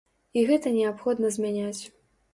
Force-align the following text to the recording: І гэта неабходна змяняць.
І 0.39 0.45
гэта 0.51 0.71
неабходна 0.77 1.33
змяняць. 1.37 1.81